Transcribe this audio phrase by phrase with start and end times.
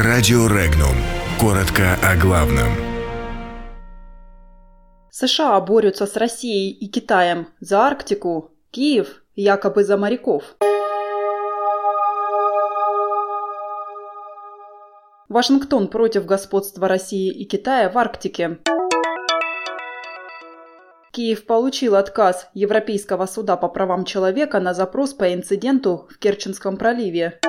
[0.00, 0.94] Радио Регнум.
[1.40, 2.68] Коротко о главном.
[5.10, 8.52] США борются с Россией и Китаем за Арктику.
[8.70, 10.44] Киев якобы за моряков.
[15.28, 18.58] Вашингтон против господства России и Китая в Арктике.
[21.10, 27.40] Киев получил отказ Европейского суда по правам человека на запрос по инциденту в Керченском проливе.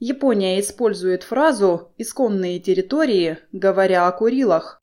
[0.00, 4.78] Япония использует фразу «исконные территории», говоря о Курилах.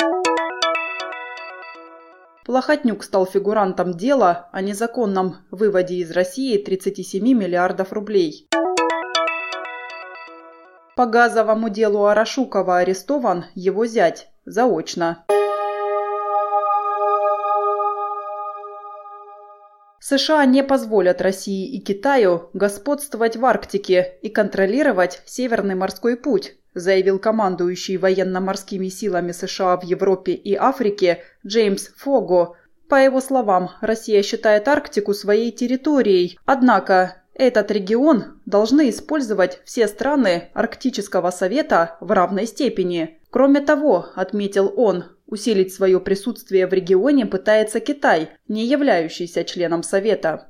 [2.43, 8.49] Плохотнюк стал фигурантом дела о незаконном выводе из России 37 миллиардов рублей.
[10.97, 15.23] По газовому делу Арашукова арестован его зять заочно.
[20.07, 27.17] США не позволят России и Китаю господствовать в Арктике и контролировать Северный морской путь, заявил
[27.17, 32.55] командующий военно-морскими силами США в Европе и Африке Джеймс Фого.
[32.87, 40.51] По его словам, Россия считает Арктику своей территорией, однако этот регион должны использовать все страны
[40.53, 43.19] Арктического совета в равной степени.
[43.31, 50.47] Кроме того, отметил он, Усилить свое присутствие в регионе пытается Китай, не являющийся членом Совета.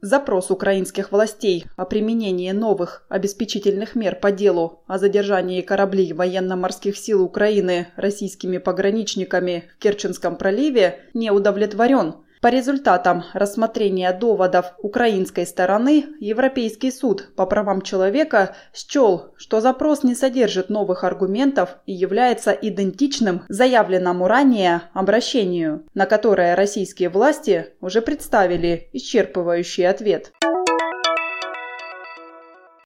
[0.00, 7.20] Запрос украинских властей о применении новых обеспечительных мер по делу о задержании кораблей военно-морских сил
[7.20, 16.90] Украины российскими пограничниками в Керченском проливе не удовлетворен– по результатам рассмотрения доводов украинской стороны, Европейский
[16.90, 24.26] суд по правам человека счел, что запрос не содержит новых аргументов и является идентичным заявленному
[24.26, 30.32] ранее обращению, на которое российские власти уже представили исчерпывающий ответ.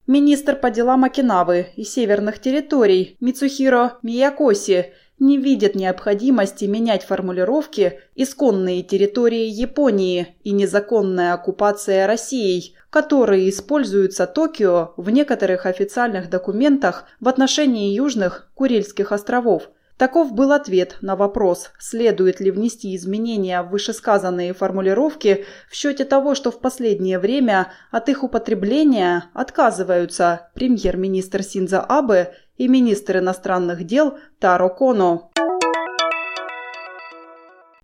[0.07, 8.83] Министр по делам Окинавы и северных территорий Мицухиро Миякоси не видит необходимости менять формулировки «исконные
[8.83, 17.95] территории Японии» и «незаконная оккупация Россией», которые используются Токио в некоторых официальных документах в отношении
[17.95, 19.71] Южных Курильских островов.
[19.97, 26.35] Таков был ответ на вопрос, следует ли внести изменения в вышесказанные формулировки в счете того,
[26.35, 34.19] что в последнее время от их употребления отказываются премьер-министр Синза Абе и министр иностранных дел
[34.39, 35.31] Таро Коно.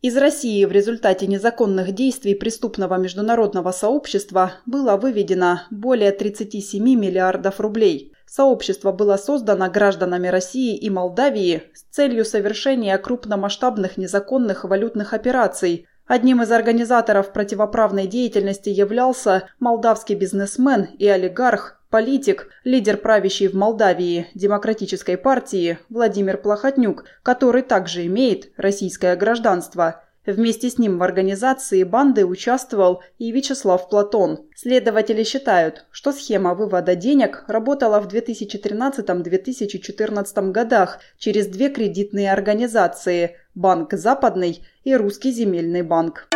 [0.02, 8.14] Из России в результате незаконных действий преступного международного сообщества было выведено более 37 миллиардов рублей.
[8.26, 15.86] Сообщество было создано гражданами России и Молдавии с целью совершения крупномасштабных незаконных валютных операций.
[16.06, 24.28] Одним из организаторов противоправной деятельности являлся молдавский бизнесмен и олигарх Политик, лидер правящей в Молдавии
[24.34, 30.04] Демократической партии Владимир Плохотнюк, который также имеет российское гражданство.
[30.24, 34.46] Вместе с ним в организации банды участвовал и Вячеслав Платон.
[34.54, 43.94] Следователи считают, что схема вывода денег работала в 2013-2014 годах через две кредитные организации– Банк
[43.94, 46.28] Западный и Русский земельный банк.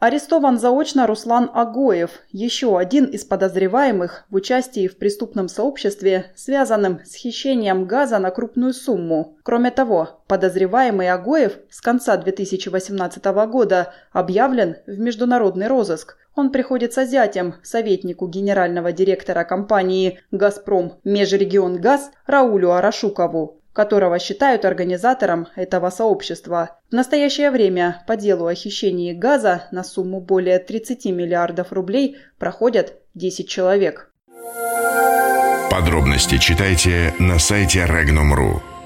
[0.00, 7.14] Арестован заочно Руслан Агоев, еще один из подозреваемых в участии в преступном сообществе, связанном с
[7.14, 9.36] хищением газа на крупную сумму.
[9.42, 16.16] Кроме того, подозреваемый Агоев с конца 2018 года объявлен в международный розыск.
[16.34, 25.90] Он приходится зятем советнику генерального директора компании «Газпром Межрегион-Газ» Раулю Арашукову которого считают организатором этого
[25.90, 26.78] сообщества.
[26.90, 32.94] В настоящее время по делу о хищении газа на сумму более 30 миллиардов рублей проходят
[33.14, 34.12] 10 человек.
[35.70, 38.79] Подробности читайте на сайте Regnum.ru.